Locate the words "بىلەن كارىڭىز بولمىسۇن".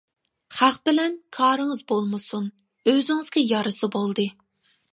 0.89-2.49